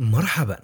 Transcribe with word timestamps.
مرحبا. 0.00 0.58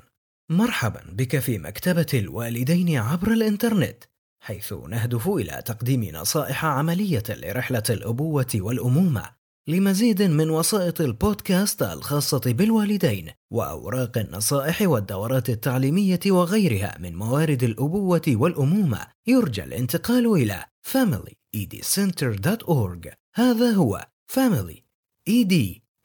مرحبا 0.50 1.02
بك 1.12 1.38
في 1.38 1.58
مكتبة 1.58 2.06
الوالدين 2.14 2.98
عبر 2.98 3.32
الإنترنت 3.32 4.04
حيث 4.42 4.72
نهدف 4.72 5.28
إلى 5.28 5.62
تقديم 5.66 6.04
نصائح 6.04 6.64
عملية 6.64 7.22
لرحلة 7.28 7.82
الأبوة 7.90 8.46
والأمومة 8.54 9.30
لمزيد 9.68 10.22
من 10.22 10.50
وسائط 10.50 11.00
البودكاست 11.00 11.82
الخاصة 11.82 12.40
بالوالدين 12.46 13.30
وأوراق 13.52 14.18
النصائح 14.18 14.82
والدورات 14.82 15.50
التعليمية 15.50 16.20
وغيرها 16.26 16.98
من 16.98 17.16
موارد 17.16 17.62
الأبوة 17.62 18.22
والأمومة. 18.28 19.06
يرجى 19.26 19.64
الانتقال 19.64 20.26
إلى 20.26 20.64
familyedcenter.org 20.92 23.08
هذا 23.34 23.70
هو 23.70 24.06
family 24.32 24.82
e 25.28 25.44
d 25.44 25.54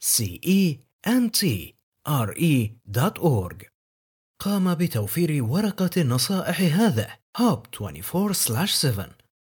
c 0.04 0.22
e 0.44 0.80
n 1.08 1.30
t 1.30 1.75
r 2.08 2.34
e.org 2.38 3.66
قام 4.40 4.74
بتوفير 4.74 5.44
ورقة 5.44 5.90
النصائح 5.96 6.60
هذا 6.60 7.10
هوب 7.36 7.66
24/7 7.66 7.70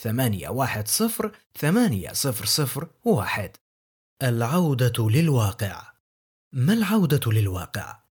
810 0.04 1.32
8001 1.56 3.52
العودة 4.24 5.10
للواقع 5.10 5.94
ما 6.54 6.74
العودة 6.74 7.32
للواقع؟ 7.32 8.04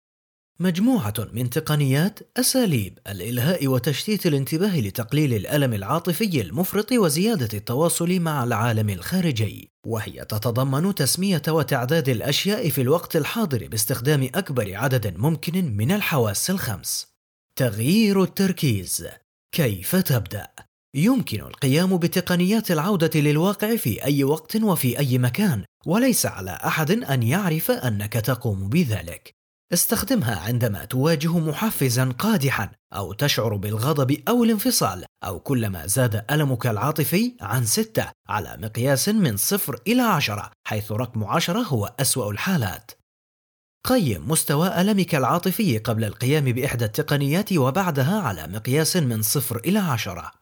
مجموعة 0.60 1.14
من 1.32 1.50
تقنيات 1.50 2.20
أساليب 2.36 2.98
الإلهاء 3.06 3.66
وتشتيت 3.66 4.26
الانتباه 4.26 4.80
لتقليل 4.80 5.34
الألم 5.34 5.72
العاطفي 5.72 6.40
المفرط 6.40 6.92
وزيادة 6.92 7.48
التواصل 7.58 8.20
مع 8.20 8.44
العالم 8.44 8.90
الخارجي، 8.90 9.70
وهي 9.86 10.24
تتضمن 10.24 10.94
تسمية 10.94 11.42
وتعداد 11.48 12.08
الأشياء 12.08 12.68
في 12.68 12.80
الوقت 12.80 13.16
الحاضر 13.16 13.68
باستخدام 13.68 14.30
أكبر 14.34 14.76
عدد 14.76 15.16
ممكن 15.16 15.76
من 15.76 15.92
الحواس 15.92 16.50
الخمس. 16.50 17.06
تغيير 17.56 18.22
التركيز 18.22 19.08
كيف 19.54 19.96
تبدأ؟ 19.96 20.71
يمكن 20.94 21.40
القيام 21.40 21.96
بتقنيات 21.96 22.70
العودة 22.70 23.20
للواقع 23.20 23.76
في 23.76 24.04
أي 24.04 24.24
وقت 24.24 24.56
وفي 24.56 24.98
أي 24.98 25.18
مكان، 25.18 25.64
وليس 25.86 26.26
على 26.26 26.50
أحد 26.50 26.90
أن 26.90 27.22
يعرف 27.22 27.70
أنك 27.70 28.12
تقوم 28.12 28.68
بذلك. 28.68 29.34
استخدمها 29.72 30.40
عندما 30.40 30.84
تواجه 30.84 31.38
محفزا 31.38 32.12
قادحا 32.18 32.70
أو 32.92 33.12
تشعر 33.12 33.56
بالغضب 33.56 34.22
أو 34.28 34.44
الانفصال 34.44 35.04
أو 35.24 35.40
كلما 35.40 35.86
زاد 35.86 36.24
ألمك 36.30 36.66
العاطفي 36.66 37.36
عن 37.40 37.64
ستة 37.64 38.10
على 38.28 38.56
مقياس 38.62 39.08
من 39.08 39.36
صفر 39.36 39.80
إلى 39.86 40.02
عشرة 40.02 40.50
حيث 40.66 40.92
رقم 40.92 41.24
عشرة 41.24 41.60
هو 41.60 41.94
أسوأ 42.00 42.32
الحالات 42.32 42.90
قيم 43.86 44.30
مستوى 44.30 44.80
ألمك 44.80 45.14
العاطفي 45.14 45.78
قبل 45.78 46.04
القيام 46.04 46.44
بإحدى 46.44 46.84
التقنيات 46.84 47.52
وبعدها 47.52 48.20
على 48.20 48.46
مقياس 48.46 48.96
من 48.96 49.22
صفر 49.22 49.56
إلى 49.56 49.78
عشرة 49.78 50.41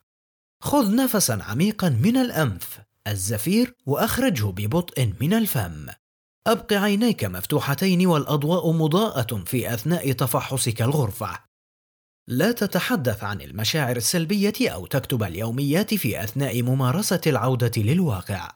خذ 0.61 0.95
نفسا 0.95 1.39
عميقا 1.43 1.89
من 1.89 2.17
الأنف 2.17 2.81
الزفير 3.07 3.75
وأخرجه 3.87 4.45
ببطء 4.45 5.13
من 5.21 5.35
الفم 5.35 5.87
أبق 6.47 6.73
عينيك 6.73 7.25
مفتوحتين 7.25 8.07
والأضواء 8.07 8.73
مضاءة 8.73 9.45
في 9.45 9.75
أثناء 9.75 10.13
تفحصك 10.13 10.83
الغرفة. 10.83 11.39
لا 12.29 12.53
تتحدث 12.53 13.25
عن 13.25 13.41
المشاعر 13.41 13.97
السلبية 13.97 14.53
أو 14.61 14.87
تكتب 14.87 15.23
اليوميات 15.23 15.95
في 15.95 16.25
أثناء 16.25 16.63
ممارسة 16.63 17.21
العودة 17.27 17.83
للواقع. 17.83 18.53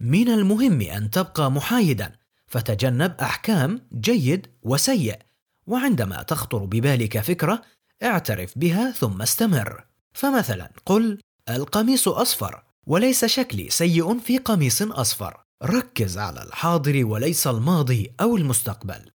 من 0.00 0.28
المهم 0.28 0.80
أن 0.80 1.10
تبقى 1.10 1.50
محايدا، 1.50 2.12
فتجنب 2.46 3.14
أحكام 3.20 3.88
جيد 3.94 4.46
وسيء، 4.62 5.18
وعندما 5.66 6.22
تخطر 6.22 6.64
ببالك 6.64 7.20
فكرة 7.20 7.62
اعترف 8.02 8.58
بها 8.58 8.90
ثم 8.90 9.22
استمر. 9.22 9.84
فمثلا 10.16 10.70
قل: 10.86 11.20
القميص 11.48 12.08
أصفر، 12.08 12.62
وليس 12.86 13.24
شكلي 13.24 13.70
سيء 13.70 14.18
في 14.18 14.38
قميص 14.38 14.82
أصفر. 14.82 15.42
ركز 15.64 16.18
على 16.18 16.42
الحاضر 16.42 17.04
وليس 17.04 17.46
الماضي 17.46 18.12
أو 18.20 18.36
المستقبل. 18.36 19.10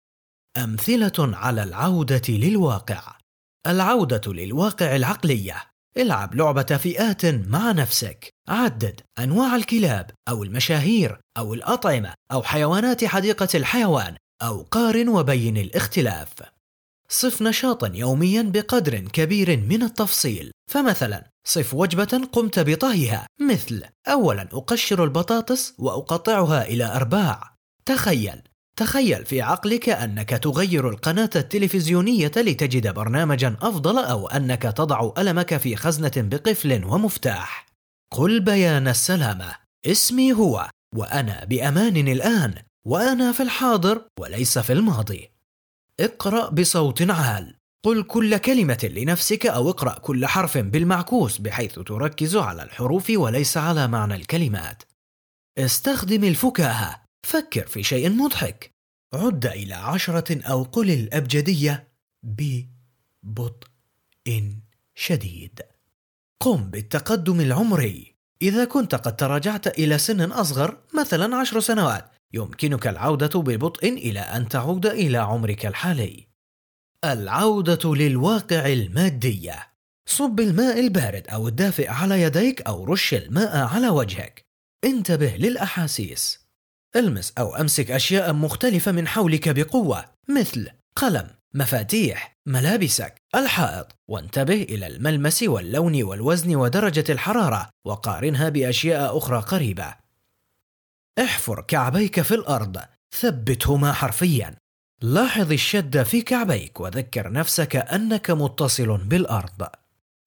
أمثلة 0.57 1.13
على 1.19 1.63
العودة 1.63 2.21
للواقع. 2.29 3.17
العودة 3.67 4.33
للواقع 4.33 4.95
العقلية. 4.95 5.63
العب 5.97 6.35
لعبة 6.35 6.63
فئات 6.63 7.25
مع 7.25 7.71
نفسك. 7.71 8.29
عدد 8.49 9.01
أنواع 9.19 9.55
الكلاب 9.55 10.11
أو 10.29 10.43
المشاهير 10.43 11.19
أو 11.37 11.53
الأطعمة 11.53 12.13
أو 12.31 12.43
حيوانات 12.43 13.05
حديقة 13.05 13.47
الحيوان 13.55 14.15
أو 14.41 14.61
قارن 14.71 15.09
وبين 15.09 15.57
الاختلاف. 15.57 16.33
صف 17.11 17.41
نشاطا 17.41 17.91
يوميا 17.93 18.41
بقدر 18.41 18.99
كبير 18.99 19.57
من 19.57 19.83
التفصيل. 19.83 20.51
فمثلا 20.71 21.29
صف 21.47 21.73
وجبة 21.73 22.27
قمت 22.31 22.59
بطهيها 22.59 23.27
مثل 23.41 23.83
أولا 24.07 24.49
أقشر 24.53 25.03
البطاطس 25.03 25.73
وأقطعها 25.77 26.65
إلى 26.65 26.85
أرباع. 26.95 27.55
تخيل 27.85 28.41
تخيل 28.79 29.25
في 29.25 29.41
عقلك 29.41 29.89
أنك 29.89 30.29
تغير 30.29 30.89
القناة 30.89 31.29
التلفزيونية 31.35 32.31
لتجد 32.37 32.93
برنامجا 32.93 33.57
أفضل 33.61 33.97
أو 33.97 34.27
أنك 34.27 34.61
تضع 34.61 35.11
ألمك 35.17 35.57
في 35.57 35.75
خزنة 35.75 36.11
بقفل 36.17 36.85
ومفتاح. 36.85 37.65
قل 38.13 38.39
بيان 38.39 38.87
السلامة. 38.87 39.55
اسمي 39.85 40.33
هو 40.33 40.69
وأنا 40.95 41.45
بأمان 41.45 42.07
الآن 42.07 42.53
وأنا 42.87 43.31
في 43.31 43.43
الحاضر 43.43 44.01
وليس 44.19 44.59
في 44.59 44.73
الماضي. 44.73 45.36
اقرأ 45.99 46.49
بصوت 46.49 47.11
عال 47.11 47.55
قل 47.85 48.03
كل 48.03 48.37
كلمة 48.37 48.89
لنفسك 48.95 49.45
أو 49.45 49.69
اقرأ 49.69 49.99
كل 49.99 50.25
حرف 50.25 50.57
بالمعكوس 50.57 51.37
بحيث 51.37 51.79
تركز 51.79 52.35
على 52.35 52.63
الحروف 52.63 53.09
وليس 53.09 53.57
على 53.57 53.87
معنى 53.87 54.15
الكلمات. 54.15 54.83
استخدم 55.57 56.23
الفكاهة، 56.23 57.03
فكر 57.25 57.67
في 57.67 57.83
شيء 57.83 58.09
مضحك. 58.09 58.71
عد 59.13 59.45
إلى 59.45 59.73
عشرة 59.73 60.41
أو 60.41 60.63
قل 60.63 60.91
الأبجدية 60.91 61.87
ببطء 62.23 63.67
شديد. 64.95 65.61
قم 66.39 66.69
بالتقدم 66.69 67.41
العمري. 67.41 68.15
إذا 68.41 68.65
كنت 68.65 68.95
قد 68.95 69.15
تراجعت 69.15 69.67
إلى 69.67 69.97
سن 69.97 70.31
أصغر 70.31 70.77
مثلا 70.99 71.35
عشر 71.35 71.59
سنوات 71.59 72.16
يمكنك 72.33 72.87
العودة 72.87 73.41
ببطء 73.41 73.89
إلى 73.89 74.19
أن 74.19 74.47
تعود 74.47 74.85
إلى 74.85 75.17
عمرك 75.17 75.65
الحالي. 75.65 76.27
العودة 77.05 77.95
للواقع 77.95 78.65
المادية. 78.65 79.67
صب 80.09 80.39
الماء 80.39 80.79
البارد 80.79 81.27
أو 81.27 81.47
الدافئ 81.47 81.87
على 81.87 82.21
يديك 82.21 82.61
أو 82.61 82.83
رش 82.83 83.13
الماء 83.13 83.57
على 83.57 83.89
وجهك. 83.89 84.45
انتبه 84.83 85.35
للأحاسيس. 85.37 86.47
المس 86.95 87.33
أو 87.37 87.55
أمسك 87.55 87.91
أشياء 87.91 88.33
مختلفة 88.33 88.91
من 88.91 89.07
حولك 89.07 89.49
بقوة 89.49 90.05
مثل 90.29 90.69
قلم 90.95 91.29
مفاتيح 91.53 92.37
ملابسك 92.45 93.21
الحائط. 93.35 93.95
وانتبه 94.09 94.63
إلى 94.63 94.87
الملمس 94.87 95.43
واللون 95.43 96.03
والوزن 96.03 96.55
ودرجة 96.55 97.11
الحرارة 97.11 97.69
وقارنها 97.85 98.49
بأشياء 98.49 99.17
أخرى 99.17 99.39
قريبة. 99.39 100.06
احفر 101.19 101.61
كعبيك 101.61 102.21
في 102.21 102.35
الأرض. 102.35 102.77
ثبتهما 103.11 103.93
حرفيا. 103.93 104.55
لاحظ 105.01 105.51
الشد 105.51 106.03
في 106.03 106.21
كعبيك 106.21 106.79
وذكر 106.79 107.31
نفسك 107.31 107.75
أنك 107.75 108.31
متصل 108.31 108.97
بالأرض. 108.97 109.67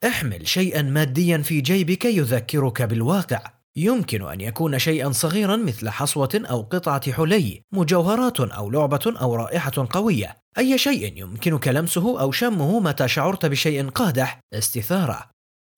احمل 0.07 0.49
شيئا 0.49 0.83
ماديا 0.83 1.39
في 1.39 1.61
جيبك 1.61 2.05
يذكرك 2.05 2.83
بالواقع. 2.83 3.43
يمكن 3.77 4.29
أن 4.29 4.41
يكون 4.41 4.79
شيئا 4.79 5.13
صغيرا 5.13 5.57
مثل 5.57 5.91
حصوة 5.91 6.43
أو 6.51 6.63
قطعة 6.63 7.13
حلي 7.13 7.63
مجوهرات 7.73 8.41
أو 8.41 8.71
لعبة 8.71 9.15
أو 9.21 9.35
رائحة 9.35 9.89
قوية. 9.91 10.37
أي 10.59 10.79
شيء 10.79 11.19
يمكنك 11.19 11.69
لمسه 11.69 12.21
أو 12.21 12.33
شمه 12.33 12.81
متى 12.81 13.09
شعرت 13.09 13.47
بشيء 13.47 13.89
قادح. 13.89 14.41
استثارة. 14.55 15.31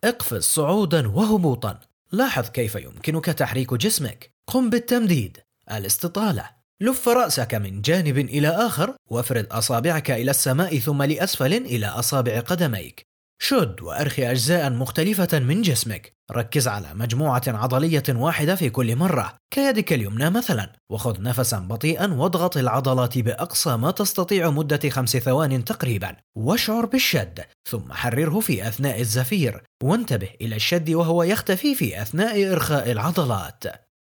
اقفز 0.04 0.42
صعودا 0.42 1.08
وهبوطا. 1.08 1.80
لاحظ 2.12 2.48
كيف 2.48 2.74
يمكنك 2.74 3.24
تحريك 3.24 3.74
جسمك. 3.74 4.31
قم 4.46 4.70
بالتمديد. 4.70 5.38
الاستطالة. 5.72 6.50
لف 6.80 7.08
رأسك 7.08 7.54
من 7.54 7.82
جانب 7.82 8.18
إلى 8.18 8.48
آخر 8.48 8.94
وافرد 9.10 9.46
أصابعك 9.46 10.10
إلى 10.10 10.30
السماء 10.30 10.78
ثم 10.78 11.02
لأسفل 11.02 11.52
إلى 11.52 11.86
أصابع 11.86 12.40
قدميك. 12.40 13.06
شد 13.42 13.82
وأرخي 13.82 14.30
أجزاء 14.30 14.70
مختلفة 14.70 15.38
من 15.38 15.62
جسمك. 15.62 16.12
ركز 16.32 16.68
على 16.68 16.94
مجموعة 16.94 17.42
عضلية 17.46 18.02
واحدة 18.08 18.54
في 18.54 18.70
كل 18.70 18.96
مرة. 18.96 19.36
كيدك 19.54 19.92
اليمنى 19.92 20.30
مثلا. 20.30 20.72
وخذ 20.90 21.22
نفسا 21.22 21.58
بطيئا 21.58 22.06
واضغط 22.06 22.56
العضلات 22.56 23.18
بأقصى 23.18 23.76
ما 23.76 23.90
تستطيع 23.90 24.50
مدة 24.50 24.90
خمس 24.90 25.16
ثوان 25.16 25.64
تقريبا. 25.64 26.16
واشعر 26.36 26.86
بالشد. 26.86 27.44
ثم 27.70 27.92
حرره 27.92 28.40
في 28.40 28.68
أثناء 28.68 29.00
الزفير. 29.00 29.62
وانتبه 29.82 30.28
إلى 30.40 30.56
الشد 30.56 30.90
وهو 30.90 31.22
يختفي 31.22 31.74
في 31.74 32.02
أثناء 32.02 32.52
إرخاء 32.52 32.92
العضلات. 32.92 33.64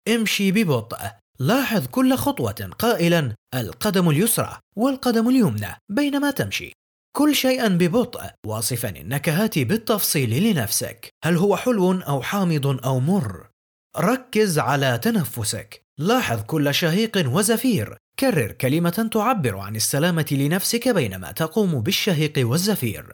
امشي 0.08 0.52
ببطء. 0.52 0.98
لاحظ 1.40 1.88
كل 1.88 2.16
خطوة 2.16 2.72
قائلا 2.80 3.36
القدم 3.56 4.10
اليسرى 4.10 4.58
والقدم 4.76 5.30
اليمنى 5.30 5.76
بينما 5.90 6.32
تمشي. 6.32 6.72
كل 7.18 7.36
شيئا 7.36 7.68
ببطء. 7.68 8.22
واصفا 8.46 8.90
النكهات 8.90 9.60
بالتفصيل 9.60 10.44
لنفسك. 10.44 11.10
هل 11.24 11.38
هو 11.38 11.58
حلو 11.58 12.02
أو 12.02 12.22
حامض 12.22 12.86
أو 12.86 13.00
مر؟ 13.00 13.48
ركز 13.98 14.60
على 14.60 15.00
تنفسك. 15.04 15.82
لاحظ 16.00 16.42
كل 16.42 16.74
شهيق 16.74 17.24
وزفير. 17.28 17.98
كرر 18.20 18.52
كلمة 18.52 19.10
تعبر 19.14 19.58
عن 19.58 19.76
السلامة 19.76 20.26
لنفسك 20.32 20.88
بينما 20.88 21.32
تقوم 21.32 21.82
بالشهيق 21.82 22.34
والزفير. 22.38 23.14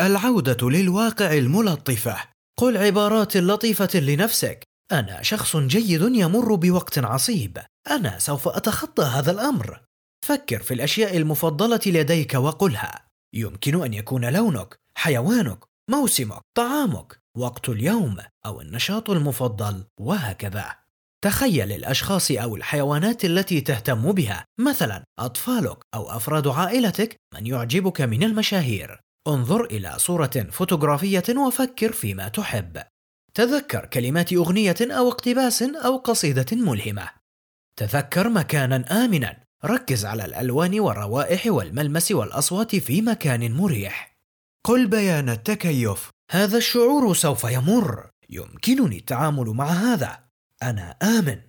العودة 0.00 0.70
للواقع 0.70 1.32
الملطفة. 1.32 2.16
قل 2.58 2.76
عبارات 2.76 3.36
لطيفة 3.36 4.00
لنفسك. 4.00 4.65
أنا 4.92 5.22
شخص 5.22 5.56
جيد 5.56 6.02
يمر 6.02 6.54
بوقت 6.54 6.98
عصيب 6.98 7.58
أنا 7.90 8.18
سوف 8.18 8.48
أتخطى 8.48 9.02
هذا 9.02 9.30
الأمر 9.30 9.80
فكر 10.24 10.62
في 10.62 10.74
الأشياء 10.74 11.16
المفضلة 11.16 11.80
لديك 11.86 12.34
وقلها 12.34 13.06
يمكن 13.34 13.84
أن 13.84 13.94
يكون 13.94 14.24
لونك، 14.24 14.78
حيوانك، 14.98 15.58
موسمك، 15.90 16.40
طعامك، 16.56 17.20
وقت 17.36 17.68
اليوم 17.68 18.16
أو 18.46 18.60
النشاط 18.60 19.10
المفضل 19.10 19.84
وهكذا. 20.00 20.74
تخيل 21.24 21.72
الأشخاص 21.72 22.30
أو 22.30 22.56
الحيوانات 22.56 23.24
التي 23.24 23.60
تهتم 23.60 24.12
بها، 24.12 24.44
مثلا 24.60 25.04
أطفالك 25.18 25.78
أو 25.94 26.10
أفراد 26.10 26.48
عائلتك 26.48 27.16
من 27.34 27.46
يعجبك 27.46 28.00
من 28.00 28.22
المشاهير. 28.22 29.00
انظر 29.28 29.64
إلى 29.64 29.94
صورة 29.96 30.46
فوتوغرافية 30.50 31.24
وفكر 31.46 31.92
فيما 31.92 32.28
تحب. 32.28 32.82
تذكر 33.36 33.86
كلمات 33.86 34.32
أغنية 34.32 34.76
أو 34.80 35.08
اقتباس 35.08 35.62
أو 35.62 35.96
قصيدة 35.96 36.46
ملهمة. 36.52 37.08
تذكر 37.78 38.28
مكانا 38.28 39.04
آمنا 39.04 39.36
ركز 39.64 40.04
على 40.04 40.24
الألوان 40.24 40.80
والروائح 40.80 41.46
والملمس 41.46 42.12
والأصوات 42.12 42.76
في 42.76 43.02
مكان 43.02 43.52
مريح. 43.52 44.16
قل 44.64 44.86
بيان 44.86 45.28
التكيف. 45.28 46.10
هذا 46.30 46.58
الشعور 46.58 47.14
سوف 47.14 47.44
يمر. 47.44 48.10
يمكنني 48.30 48.98
التعامل 48.98 49.46
مع 49.46 49.66
هذا. 49.66 50.18
أنا 50.62 50.96
آمن. 51.02 51.40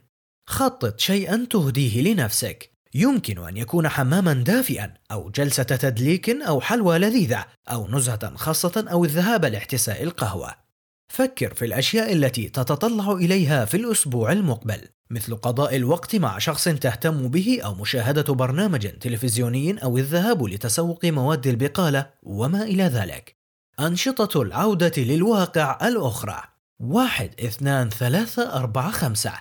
خطط 0.49 0.99
شيئا 0.99 1.47
تهديه 1.49 2.01
لنفسك. 2.01 2.71
يمكن 2.93 3.47
أن 3.47 3.57
يكون 3.57 3.87
حماما 3.87 4.33
دافئا 4.33 4.93
أو 5.11 5.29
جلسة 5.29 5.63
تدليك 5.63 6.29
أو 6.29 6.61
حلوى 6.61 6.99
لذيذة 6.99 7.45
أو 7.71 7.87
نزهة 7.87 8.35
خاصة 8.35 8.85
أو 8.91 9.05
الذهاب 9.05 9.45
لاحتساء 9.45 10.03
القهوة. 10.03 10.66
فكر 11.07 11.53
في 11.53 11.65
الأشياء 11.65 12.13
التي 12.13 12.49
تتطلع 12.49 13.11
إليها 13.11 13.65
في 13.65 13.77
الأسبوع 13.77 14.31
المقبل. 14.31 14.81
مثل 15.09 15.35
قضاء 15.35 15.75
الوقت 15.75 16.15
مع 16.15 16.37
شخص 16.37 16.63
تهتم 16.63 17.27
به 17.27 17.59
أو 17.63 17.75
مشاهدة 17.75 18.33
برنامج 18.33 18.87
تلفزيوني 18.87 19.83
أو 19.83 19.97
الذهاب 19.97 20.43
لتسوق 20.43 21.05
مواد 21.05 21.47
البقالة 21.47 22.09
وما 22.23 22.63
إلى 22.63 22.83
ذلك. 22.83 23.37
أنشطة 23.79 24.41
العودة 24.41 24.91
للواقع 24.97 25.87
الأخرى 25.87 26.43
واحد 26.79 27.41
اثنان 27.41 27.89
ثلاثة 27.89 28.53
أربعة 28.53 28.91
خمسة 28.91 29.33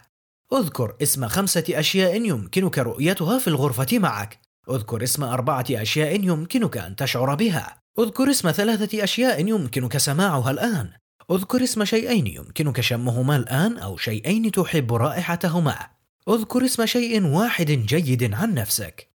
أذكر 0.52 0.96
اسم 1.02 1.28
خمسة 1.28 1.64
أشياء 1.70 2.16
يمكنك 2.22 2.78
رؤيتها 2.78 3.38
في 3.38 3.48
الغرفة 3.48 3.86
معك 3.92 4.38
أذكر 4.70 5.02
اسم 5.02 5.24
أربعة 5.24 5.64
أشياء 5.70 6.14
يمكنك 6.14 6.76
أن 6.76 6.96
تشعر 6.96 7.34
بها 7.34 7.82
أذكر 7.98 8.30
اسم 8.30 8.50
ثلاثة 8.50 9.04
أشياء 9.04 9.48
يمكنك 9.48 9.96
سماعها 9.96 10.50
الآن 10.50 10.90
اذكر 11.31 11.64
اسم 11.64 11.84
شيئين 11.84 12.26
يمكنك 12.26 12.81
شمهما 12.81 13.37
الآن 13.37 13.78
أو 13.78 13.96
شيئين 13.96 14.50
تحب 14.50 14.93
رائحتهما. 14.93 15.78
اذكر 16.28 16.64
اسم 16.64 16.87
شيء 16.87 17.26
واحد 17.26 17.67
جيد 17.67 18.34
عن 18.34 18.55
نفسك. 18.55 19.11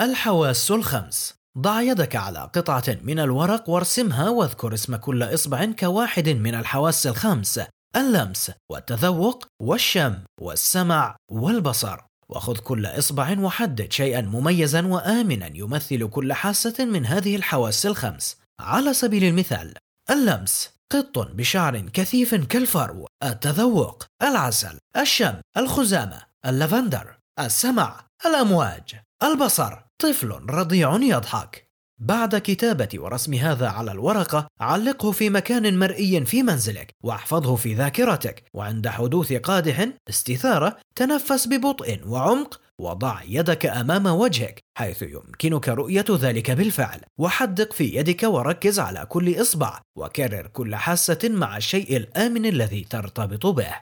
الحواس 0.00 0.70
الخمس. 0.70 1.34
ضع 1.58 1.82
يدك 1.82 2.16
على 2.16 2.50
قطعة 2.54 2.98
من 3.02 3.18
الورق 3.18 3.68
وارسمها 3.68 4.28
واذكر 4.28 4.74
اسم 4.74 4.96
كل 4.96 5.22
إصبع 5.22 5.64
كواحد 5.64 6.28
من 6.28 6.54
الحواس 6.54 7.06
الخمس. 7.06 7.60
اللمس 7.96 8.50
والتذوق 8.70 9.48
والشم 9.62 10.18
والسمع 10.40 11.16
والبصر. 11.30 11.98
وخذ 12.28 12.58
كل 12.58 12.86
إصبع 12.86 13.38
وحدد 13.38 13.92
شيئا 13.92 14.20
مميزا 14.20 14.86
وآمنا 14.86 15.50
يمثل 15.54 16.08
كل 16.08 16.32
حاسة 16.32 16.84
من 16.84 17.06
هذه 17.06 17.36
الحواس 17.36 17.86
الخمس. 17.86 18.36
على 18.60 18.94
سبيل 18.94 19.24
المثال 19.24 19.74
اللمس. 20.10 20.75
قط 20.92 21.18
بشعر 21.18 21.80
كثيف 21.80 22.34
كالفرو 22.34 23.06
التذوق 23.22 24.04
العسل 24.22 24.78
الشم 24.96 25.34
الخزامة 25.56 26.22
اللافندر 26.46 27.18
السمع 27.40 28.06
الأمواج 28.26 28.94
البصر 29.22 29.72
طفل 29.98 30.30
رضيع 30.50 30.96
يضحك. 30.96 31.66
بعد 31.98 32.36
كتابة 32.36 32.88
ورسم 32.94 33.34
هذا 33.34 33.68
على 33.68 33.92
الورقة 33.92 34.46
علقه 34.60 35.12
في 35.12 35.30
مكان 35.30 35.78
مرئي 35.78 36.24
في 36.24 36.42
منزلك 36.42 36.94
واحفظه 37.04 37.56
في 37.56 37.74
ذاكرتك 37.74 38.44
وعند 38.54 38.88
حدوث 38.88 39.32
قادح 39.32 39.88
استثارة 40.08 40.76
تنفس 40.96 41.48
ببطء 41.48 42.00
وعمق 42.06 42.60
وضع 42.80 43.22
يدك 43.28 43.66
أمام 43.66 44.06
وجهك 44.06 44.60
حيث 44.78 45.02
يمكنك 45.02 45.68
رؤية 45.68 46.04
ذلك 46.10 46.50
بالفعل. 46.50 47.00
وحدق 47.18 47.72
في 47.72 47.84
يدك 47.84 48.22
وركز 48.22 48.78
على 48.78 49.06
كل 49.06 49.40
إصبع 49.40 49.80
وكرر 49.98 50.46
كل 50.46 50.76
حاسة 50.76 51.18
مع 51.24 51.56
الشيء 51.56 51.96
الآمن 51.96 52.46
الذي 52.46 52.86
ترتبط 52.90 53.46
به. 53.46 53.74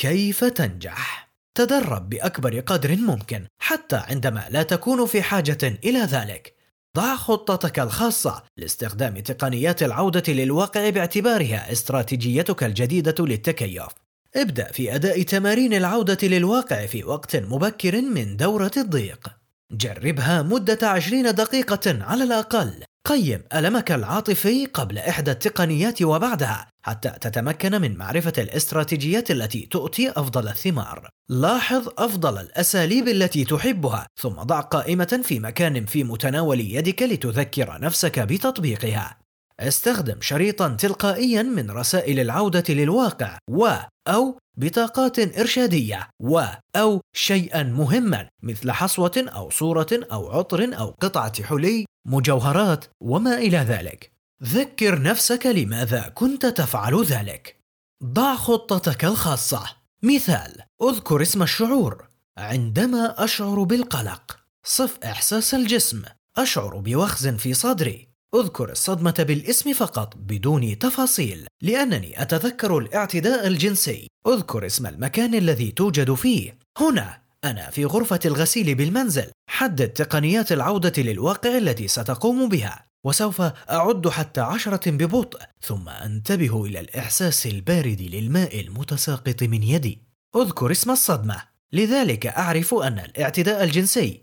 كيف 0.00 0.44
تنجح؟ 0.44 1.28
تدرب 1.54 2.08
بأكبر 2.08 2.60
قدر 2.60 2.96
ممكن 2.96 3.46
حتى 3.62 3.96
عندما 3.96 4.46
لا 4.50 4.62
تكون 4.62 5.06
في 5.06 5.22
حاجة 5.22 5.78
إلى 5.84 5.98
ذلك. 5.98 6.54
ضع 6.96 7.16
خطتك 7.16 7.78
الخاصة 7.78 8.42
لاستخدام 8.56 9.18
تقنيات 9.18 9.82
العودة 9.82 10.32
للواقع 10.32 10.90
باعتبارها 10.90 11.72
استراتيجيتك 11.72 12.64
الجديدة 12.64 13.24
للتكيف. 13.24 14.07
ابدأ 14.36 14.72
في 14.72 14.94
أداء 14.94 15.22
تمارين 15.22 15.74
العودة 15.74 16.18
للواقع 16.22 16.86
في 16.86 17.04
وقت 17.04 17.36
مبكر 17.36 18.00
من 18.00 18.36
دورة 18.36 18.70
الضيق. 18.76 19.28
جربها 19.72 20.42
مدة 20.42 20.88
عشرين 20.88 21.34
دقيقة 21.34 22.04
على 22.04 22.24
الأقل. 22.24 22.82
قيم 23.06 23.42
ألمك 23.54 23.92
العاطفي 23.92 24.66
قبل 24.66 24.98
إحدى 24.98 25.30
التقنيات 25.30 26.02
وبعدها 26.02 26.66
حتى 26.82 27.10
تتمكن 27.20 27.80
من 27.80 27.96
معرفة 27.96 28.32
الاستراتيجيات 28.38 29.30
التي 29.30 29.60
تؤتي 29.70 30.10
أفضل 30.10 30.48
الثمار. 30.48 31.08
لاحظ 31.28 31.88
أفضل 31.98 32.38
الأساليب 32.38 33.08
التي 33.08 33.44
تحبها 33.44 34.06
ثم 34.20 34.34
ضع 34.34 34.60
قائمة 34.60 35.20
في 35.24 35.40
مكان 35.40 35.86
في 35.86 36.04
متناول 36.04 36.60
يدك 36.60 37.02
لتذكر 37.02 37.80
نفسك 37.80 38.20
بتطبيقها. 38.20 39.27
استخدم 39.60 40.20
شريطا 40.20 40.68
تلقائيا 40.68 41.42
من 41.42 41.70
رسائل 41.70 42.20
العودة 42.20 42.64
للواقع 42.68 43.38
و 43.50 43.68
أو 44.08 44.38
بطاقات 44.56 45.38
إرشادية 45.38 46.08
و 46.20 46.44
أو 46.76 47.00
شيئا 47.16 47.62
مهما 47.62 48.28
مثل 48.42 48.70
حصوة 48.70 49.24
أو 49.28 49.50
صورة 49.50 49.88
أو 49.92 50.30
عطر 50.30 50.78
أو 50.78 50.94
قطعة 51.00 51.42
حلي 51.42 51.84
مجوهرات 52.06 52.84
وما 53.00 53.38
إلى 53.38 53.58
ذلك. 53.58 54.12
ذكر 54.42 55.02
نفسك 55.02 55.46
لماذا 55.46 56.12
كنت 56.14 56.46
تفعل 56.46 57.04
ذلك. 57.04 57.60
ضع 58.04 58.36
خطتك 58.36 59.04
الخاصة. 59.04 59.64
مثال 60.02 60.62
اذكر 60.82 61.22
اسم 61.22 61.42
الشعور. 61.42 62.08
عندما 62.38 63.24
أشعر 63.24 63.62
بالقلق. 63.62 64.38
صف 64.64 64.98
إحساس 65.04 65.54
الجسم. 65.54 66.02
أشعر 66.36 66.78
بوخز 66.78 67.28
في 67.28 67.54
صدري. 67.54 68.08
أذكر 68.34 68.70
الصدمة 68.70 69.14
بالاسم 69.18 69.72
فقط 69.72 70.16
بدون 70.16 70.78
تفاصيل 70.78 71.46
لأنني 71.62 72.22
أتذكر 72.22 72.78
الاعتداء 72.78 73.46
الجنسي. 73.46 74.06
أذكر 74.26 74.66
اسم 74.66 74.86
المكان 74.86 75.34
الذي 75.34 75.70
توجد 75.70 76.14
فيه. 76.14 76.58
هنا 76.78 77.22
أنا 77.44 77.70
في 77.70 77.84
غرفة 77.84 78.20
الغسيل 78.24 78.74
بالمنزل. 78.74 79.30
حدد 79.50 79.88
تقنيات 79.88 80.52
العودة 80.52 81.02
للواقع 81.02 81.58
التي 81.58 81.88
ستقوم 81.88 82.48
بها. 82.48 82.86
وسوف 83.04 83.40
أعد 83.70 84.08
حتى 84.08 84.40
عشرة 84.40 84.90
ببطء 84.90 85.38
ثم 85.60 85.88
أنتبه 85.88 86.64
إلى 86.64 86.80
الإحساس 86.80 87.46
البارد 87.46 88.00
للماء 88.00 88.60
المتساقط 88.60 89.42
من 89.42 89.62
يدي. 89.62 90.02
أذكر 90.36 90.70
اسم 90.70 90.90
الصدمة. 90.90 91.42
لذلك 91.72 92.26
أعرف 92.26 92.74
أن 92.74 92.98
الاعتداء 92.98 93.64
الجنسي 93.64 94.22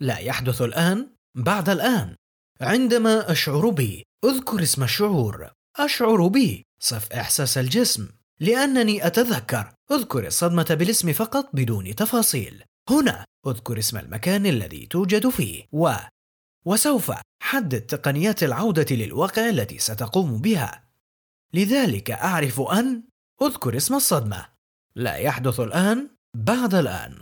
لا 0.00 0.18
يحدث 0.18 0.62
الآن 0.62 1.08
بعد 1.34 1.68
الآن. 1.68 2.14
عندما 2.62 3.32
أشعر 3.32 3.70
بي 3.70 4.06
أذكر 4.24 4.62
اسم 4.62 4.82
الشعور 4.82 5.50
أشعر 5.76 6.26
به 6.26 6.62
صف 6.82 7.12
إحساس 7.12 7.58
الجسم. 7.58 8.08
لأنني 8.40 9.06
أتذكر 9.06 9.72
أذكر 9.92 10.26
الصدمة 10.26 10.66
بالاسم 10.70 11.12
فقط 11.12 11.50
بدون 11.52 11.94
تفاصيل. 11.94 12.64
هنا 12.90 13.24
أذكر 13.46 13.78
اسم 13.78 13.98
المكان 13.98 14.46
الذي 14.46 14.86
توجد 14.86 15.28
فيه. 15.28 15.64
و 15.72 15.92
وسوف 16.64 17.12
حدد 17.42 17.80
تقنيات 17.80 18.42
العودة 18.42 18.96
للواقع 18.96 19.48
التي 19.48 19.78
ستقوم 19.78 20.40
بها. 20.40 20.88
لذلك 21.54 22.10
أعرف 22.10 22.60
أن 22.60 23.02
أذكر 23.42 23.76
اسم 23.76 23.94
الصدمة. 23.94 24.46
لا 24.96 25.16
يحدث 25.16 25.60
الآن 25.60 26.10
بعد 26.36 26.74
الآن. 26.74 27.20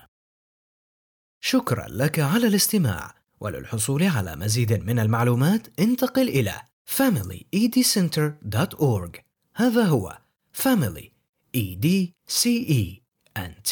شكرا 1.43 1.87
لك 1.89 2.19
على 2.19 2.47
الاستماع. 2.47 3.20
وللحصول 3.41 4.03
على 4.03 4.37
مزيد 4.37 4.73
من 4.73 4.99
المعلومات 4.99 5.81
انتقل 5.81 6.29
إلى 6.29 6.55
familyedcenter.org 6.97 9.21
هذا 9.55 9.85
هو 9.85 10.19
family 10.63 11.11
e 11.57 11.77
d 11.85 11.87
c 12.27 12.49
e 12.81 13.03
n 13.37 13.53
t 13.63 13.71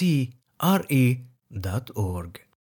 r 0.61 0.83
e 0.91 1.29
org. 1.95 2.48